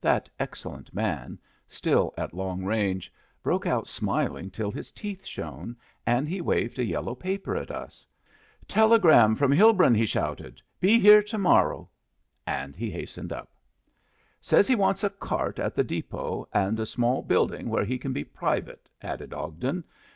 That 0.00 0.28
excellent 0.38 0.94
man, 0.94 1.40
still 1.68 2.14
at 2.16 2.32
long 2.34 2.62
range, 2.64 3.12
broke 3.42 3.66
out 3.66 3.88
smiling 3.88 4.48
till 4.48 4.70
his 4.70 4.92
teeth 4.92 5.26
shone, 5.26 5.74
and 6.06 6.28
he 6.28 6.40
waved 6.40 6.78
a 6.78 6.84
yellow 6.84 7.16
paper 7.16 7.56
at 7.56 7.72
us. 7.72 8.06
"Telegram 8.68 9.34
from 9.34 9.50
Hilbrun," 9.50 9.96
he 9.96 10.06
shouted; 10.06 10.62
"be 10.78 11.00
here 11.00 11.20
to 11.24 11.36
morrow"; 11.36 11.90
and 12.46 12.76
he 12.76 12.92
hastened 12.92 13.32
up. 13.32 13.50
"Says 14.40 14.68
he 14.68 14.76
wants 14.76 15.02
a 15.02 15.10
cart 15.10 15.58
at 15.58 15.74
the 15.74 15.82
depot, 15.82 16.46
and 16.54 16.78
a 16.78 16.86
small 16.86 17.20
building 17.20 17.68
where 17.68 17.84
he 17.84 17.98
can 17.98 18.12
be 18.12 18.22
private," 18.22 18.88
added 19.02 19.34
Ogden. 19.34 19.82